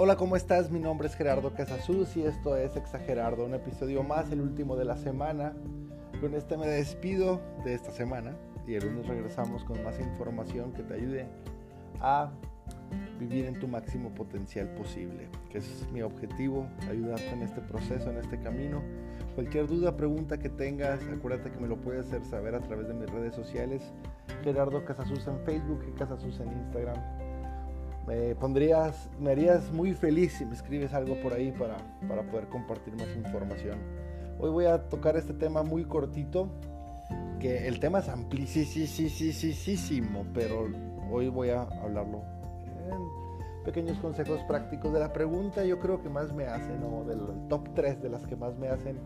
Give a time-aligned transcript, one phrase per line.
[0.00, 0.70] Hola, ¿cómo estás?
[0.70, 4.84] Mi nombre es Gerardo Casasus y esto es Exagerardo, un episodio más, el último de
[4.84, 5.54] la semana.
[6.20, 10.84] Con este me despido de esta semana y el lunes regresamos con más información que
[10.84, 11.26] te ayude
[12.00, 12.30] a
[13.18, 18.18] vivir en tu máximo potencial posible, que es mi objetivo, ayudarte en este proceso, en
[18.18, 18.80] este camino.
[19.34, 22.94] Cualquier duda, pregunta que tengas, acuérdate que me lo puedes hacer saber a través de
[22.94, 23.82] mis redes sociales,
[24.44, 27.27] Gerardo Casasus en Facebook y Casasus en Instagram
[28.08, 31.76] me pondrías, me harías muy feliz si me escribes algo por ahí para,
[32.08, 33.78] para poder compartir más información.
[34.40, 36.48] Hoy voy a tocar este tema muy cortito,
[37.38, 39.44] que el tema es amplísimo,
[40.32, 40.68] pero
[41.10, 42.22] hoy voy a hablarlo
[42.90, 43.28] en
[43.64, 47.74] pequeños consejos prácticos de la pregunta yo creo que más me hacen, o del top
[47.74, 48.98] 3 de las que más me hacen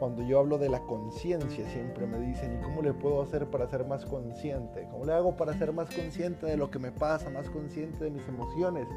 [0.00, 3.68] cuando yo hablo de la conciencia, siempre me dicen, ¿y cómo le puedo hacer para
[3.68, 4.88] ser más consciente?
[4.90, 8.10] ¿Cómo le hago para ser más consciente de lo que me pasa, más consciente de
[8.10, 8.88] mis emociones?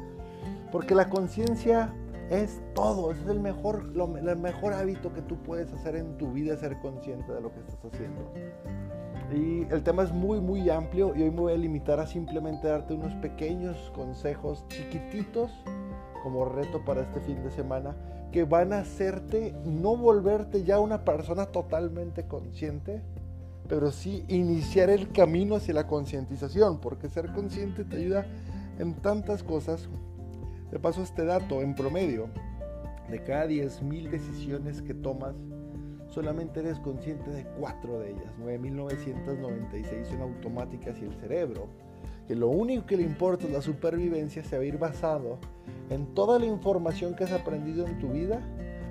[0.72, 1.94] Porque la conciencia
[2.30, 6.56] es todo, es el mejor, el mejor hábito que tú puedes hacer en tu vida,
[6.56, 8.32] ser consciente de lo que estás haciendo.
[9.30, 12.66] Y el tema es muy, muy amplio y hoy me voy a limitar a simplemente
[12.66, 15.52] darte unos pequeños consejos chiquititos
[16.24, 17.94] como reto para este fin de semana
[18.32, 23.00] que van a hacerte no volverte ya una persona totalmente consciente,
[23.68, 28.26] pero sí iniciar el camino hacia la concientización, porque ser consciente te ayuda
[28.80, 29.88] en tantas cosas.
[30.72, 32.28] De paso este dato, en promedio,
[33.08, 35.36] de cada 10.000 decisiones que tomas,
[36.08, 38.32] solamente eres consciente de cuatro de ellas.
[38.42, 41.68] 9.996 son automáticas y el cerebro,
[42.26, 45.38] que lo único que le importa es la supervivencia, se va a ir basado
[45.90, 48.40] en toda la información que has aprendido en tu vida,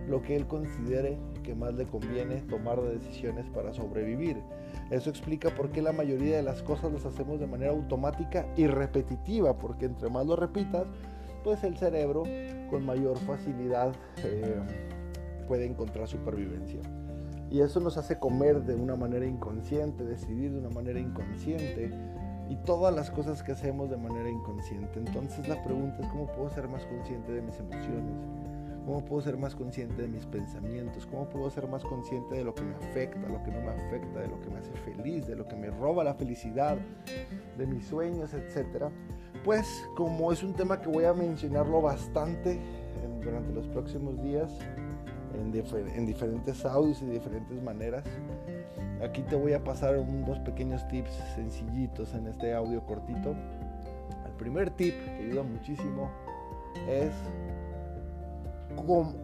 [0.07, 4.37] lo que él considere que más le conviene tomar de decisiones para sobrevivir.
[4.89, 8.67] Eso explica por qué la mayoría de las cosas las hacemos de manera automática y
[8.67, 10.85] repetitiva, porque entre más lo repitas,
[11.43, 12.23] pues el cerebro
[12.69, 14.59] con mayor facilidad eh,
[15.47, 16.79] puede encontrar supervivencia.
[17.51, 21.91] Y eso nos hace comer de una manera inconsciente, decidir de una manera inconsciente,
[22.49, 24.99] y todas las cosas que hacemos de manera inconsciente.
[24.99, 28.15] Entonces la pregunta es cómo puedo ser más consciente de mis emociones,
[28.85, 32.53] cómo puedo ser más consciente de mis pensamientos, cómo puedo ser más consciente de lo
[32.53, 35.35] que me afecta, lo que no me afecta, de lo que me hace feliz, de
[35.35, 36.77] lo que me roba la felicidad,
[37.57, 38.85] de mis sueños, etc.
[39.43, 42.59] Pues como es un tema que voy a mencionarlo bastante
[43.23, 44.51] durante los próximos días,
[45.33, 48.03] en, diferentes audios y diferentes maneras.
[49.03, 53.35] Aquí te voy a pasar unos pequeños tips sencillitos en este audio cortito.
[54.25, 56.09] El primer tip que ayuda muchísimo
[56.87, 57.11] es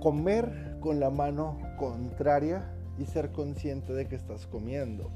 [0.02, 5.10] comer con la mano contraria y ser consciente de que estás comiendo.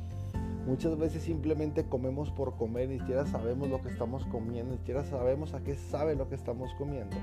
[0.66, 5.04] Muchas veces simplemente comemos por comer, ni siquiera sabemos lo que estamos comiendo, ni siquiera
[5.04, 7.18] sabemos a qué sabe lo que estamos comiendo.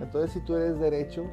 [0.00, 1.24] Entonces si tú eres derecho,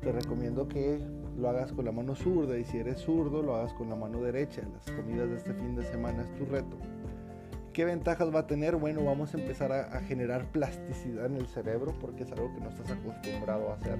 [0.00, 1.00] te recomiendo que
[1.36, 4.22] lo hagas con la mano zurda y si eres zurdo lo hagas con la mano
[4.22, 4.62] derecha.
[4.72, 6.76] Las comidas de este fin de semana es tu reto.
[7.72, 8.76] ¿Qué ventajas va a tener?
[8.76, 12.70] Bueno, vamos a empezar a, generar plasticidad en el cerebro porque es algo que no
[12.70, 13.98] estás acostumbrado a hacer.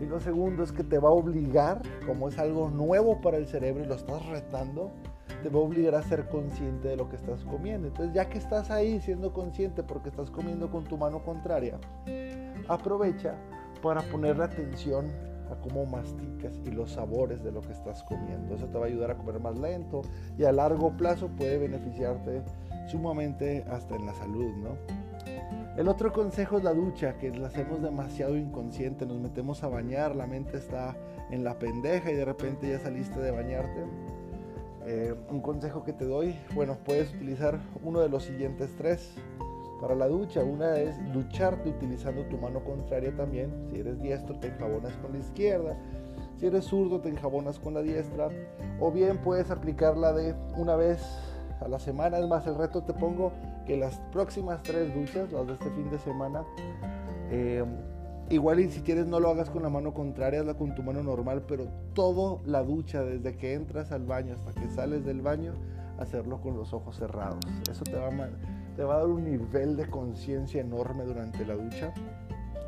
[0.00, 3.46] Y lo segundo es que te va a obligar, como es algo nuevo para el
[3.46, 4.90] cerebro y lo estás retando,
[5.42, 7.88] te va a obligar a ser consciente de lo que estás comiendo.
[7.88, 11.78] Entonces, ya que estás ahí siendo consciente porque estás comiendo con tu mano contraria,
[12.68, 13.36] aprovecha
[13.82, 15.10] para ponerle atención
[15.50, 18.54] a cómo masticas y los sabores de lo que estás comiendo.
[18.54, 20.02] Eso te va a ayudar a comer más lento
[20.38, 22.42] y a largo plazo puede beneficiarte
[22.86, 25.02] sumamente hasta en la salud, ¿no?
[25.76, 30.14] El otro consejo es la ducha, que la hacemos demasiado inconsciente, nos metemos a bañar,
[30.14, 30.94] la mente está
[31.30, 33.86] en la pendeja y de repente ya saliste de bañarte.
[34.84, 39.14] Eh, un consejo que te doy, bueno, puedes utilizar uno de los siguientes tres
[39.82, 40.44] para la ducha.
[40.44, 43.52] Una es ducharte utilizando tu mano contraria también.
[43.68, 45.76] Si eres diestro, te enjabonas con la izquierda.
[46.38, 48.28] Si eres zurdo, te enjabonas con la diestra.
[48.80, 51.02] O bien puedes aplicarla de una vez
[51.60, 52.18] a la semana.
[52.18, 53.32] Es más, el reto te pongo
[53.66, 56.44] que las próximas tres duchas, las de este fin de semana,
[57.32, 57.64] eh,
[58.30, 61.02] igual y si quieres no lo hagas con la mano contraria, hazla con tu mano
[61.02, 65.54] normal, pero toda la ducha, desde que entras al baño hasta que sales del baño,
[65.98, 67.40] hacerlo con los ojos cerrados.
[67.68, 68.10] Eso te va a
[68.76, 71.92] te va a dar un nivel de conciencia enorme durante la ducha.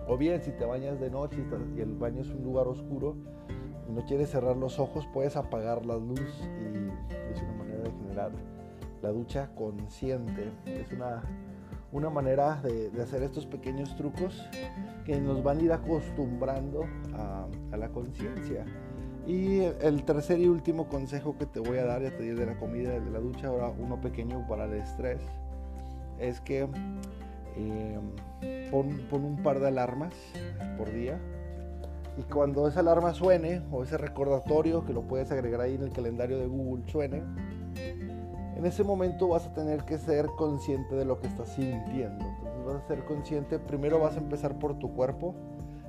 [0.07, 1.39] O bien, si te bañas de noche
[1.77, 3.17] y el baño es un lugar oscuro
[3.89, 7.91] y no quieres cerrar los ojos, puedes apagar la luz y es una manera de
[7.91, 8.33] generar
[9.03, 10.53] la ducha consciente.
[10.67, 11.23] Es una,
[11.93, 14.47] una manera de, hacer estos pequeños trucos
[15.07, 16.85] que nos van a ir acostumbrando
[17.15, 17.47] a,
[17.77, 18.67] la conciencia.
[19.27, 22.45] Y el tercer y último consejo que te voy a dar, ya te di de
[22.45, 25.19] la comida de la ducha, ahora uno pequeño para el estrés
[26.19, 26.69] es que
[27.57, 27.99] eh,
[28.71, 30.15] pon, un par de alarmas
[30.77, 31.19] por día.
[32.17, 35.93] Y cuando esa alarma suene o ese recordatorio que lo puedes agregar ahí en el
[35.93, 37.23] calendario de Google suene,
[38.57, 42.25] en ese momento vas a tener que ser consciente de lo que estás sintiendo.
[42.25, 45.35] Entonces vas a ser consciente, primero vas a empezar por tu cuerpo,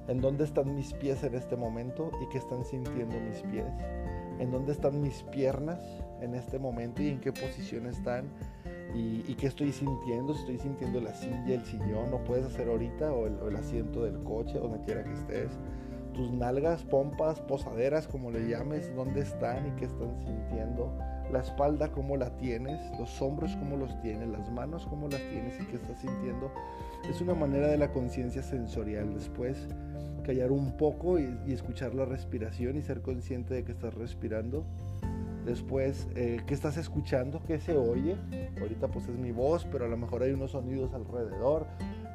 [0.08, 3.66] en dónde están mis pies en este momento y qué están sintiendo mis pies,
[4.40, 5.80] en dónde están mis piernas
[6.22, 8.26] en este momento y en qué posición están
[8.96, 13.12] y, qué estoy sintiendo, si estoy sintiendo la silla, el sillón, lo puedes hacer ahorita
[13.12, 15.52] o el, asiento del coche, donde quiera que estés
[16.14, 20.98] tus nalgas, pompas, posaderas, como le llames, dónde están y qué están sintiendo,
[21.30, 25.60] la espalda, cómo la tienes, los hombros, cómo los tienes, las manos, cómo las tienes
[25.60, 26.52] y qué estás sintiendo.
[27.10, 29.14] Es una manera de la conciencia sensorial.
[29.14, 29.68] Después,
[30.24, 34.66] callar un poco y, escuchar la respiración y ser consciente de que estás respirando.
[35.46, 37.44] Después, eh, ¿qué estás escuchando?
[37.46, 38.18] ¿Qué se oye?
[38.60, 41.68] Ahorita pues es mi voz, pero a lo mejor hay unos sonidos alrededor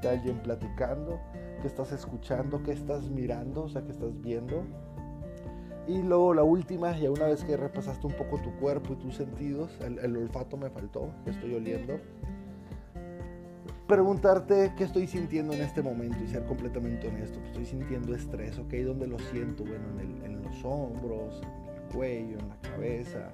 [0.02, 1.20] de alguien platicando
[1.62, 4.64] que estás escuchando, que estás mirando, o sea, que estás viendo.
[5.86, 9.14] Y luego la última, ya una vez que repasaste un poco tu cuerpo y tus
[9.14, 12.00] sentidos, el, olfato me faltó, estoy oliendo,
[13.86, 17.38] preguntarte qué estoy sintiendo en este momento y ser completamente honesto.
[17.38, 18.72] Pues estoy sintiendo estrés, ¿ok?
[18.84, 19.62] ¿Dónde lo siento?
[19.64, 23.30] Bueno, en, en los hombros, el cuello, en la cabeza.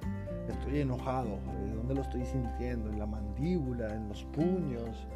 [0.48, 1.38] Estoy enojado,
[1.74, 2.90] ¿dónde lo estoy sintiendo?
[2.90, 5.06] En la mandíbula, en los puños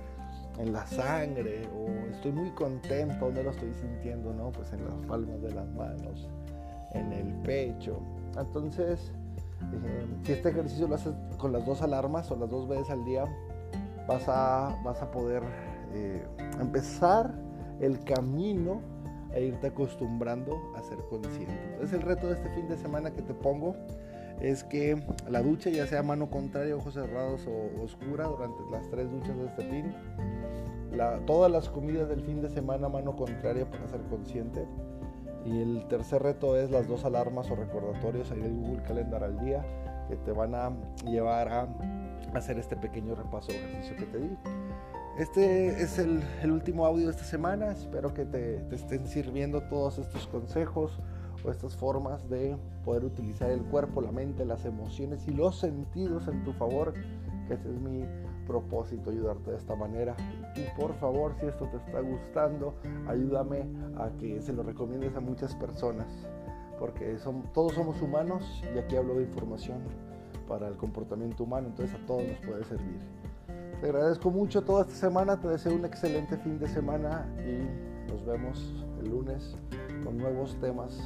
[0.58, 4.32] en la sangre o estoy muy contento, ¿dónde lo estoy sintiendo?
[4.32, 6.28] No, pues en las palmas de las manos,
[6.92, 8.00] en el pecho.
[8.38, 9.12] Entonces,
[9.72, 13.04] eh, si este ejercicio lo haces con las dos alarmas o las dos veces al
[13.04, 13.24] día,
[14.06, 15.42] vas a, vas a poder
[15.94, 16.22] eh,
[16.60, 17.32] empezar
[17.80, 18.82] el camino
[19.32, 21.58] a irte acostumbrando a ser consciente.
[21.72, 23.76] Entonces el reto de este fin de semana que te pongo
[24.40, 29.10] es que la ducha, ya sea mano contraria, ojos cerrados o oscura, durante las tres
[29.10, 29.94] duchas de este fin,
[31.26, 34.66] todas las comidas del fin de semana mano contraria para ser consciente.
[35.44, 39.38] Y el tercer reto es las dos alarmas o recordatorios ahí del Google Calendar al
[39.40, 39.64] día
[40.08, 40.72] que te van a
[41.04, 41.68] llevar a
[42.34, 44.36] hacer este pequeño repaso ejercicio que te di.
[45.20, 47.72] Este es el, último audio de esta semana.
[47.72, 50.98] Espero que te, estén sirviendo todos estos consejos
[51.44, 52.56] o estas formas de
[52.86, 56.94] poder utilizar el cuerpo, la mente, las emociones y los sentidos en tu favor,
[57.46, 58.06] que ese es mi
[58.46, 60.16] propósito, ayudarte de esta manera.
[60.56, 62.76] Y por favor, si esto te está gustando,
[63.06, 63.66] ayúdame
[63.98, 66.06] a que se lo recomiendes a muchas personas,
[66.78, 67.18] porque
[67.52, 69.80] todos somos humanos y aquí hablo de información
[70.48, 73.19] para el comportamiento humano, entonces a todos nos puede servir.
[73.80, 78.26] Te agradezco mucho toda esta semana, te deseo un excelente fin de semana y nos
[78.26, 79.56] vemos el lunes
[80.04, 81.00] con nuevos temas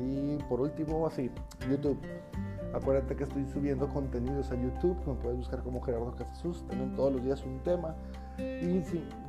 [0.00, 1.30] y por último, así,
[1.70, 1.98] YouTube.
[2.72, 7.12] Acuérdate que estoy subiendo contenidos a YouTube, me puedes buscar como Gerardo Casasus, también todos
[7.12, 7.94] los días un tema.
[8.38, 8.82] Y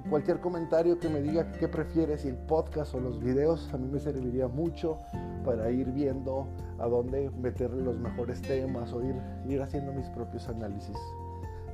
[0.10, 3.90] cualquier comentario que me diga qué prefieres, si el podcast o los videos, a mí
[3.92, 5.00] me serviría mucho
[5.44, 6.48] para ir viendo
[6.80, 10.98] a dónde meter los mejores temas o ir haciendo mis propios análisis.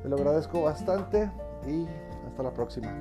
[0.01, 1.29] Te lo agradezco bastante
[1.67, 1.87] y
[2.27, 2.91] hasta la próxima.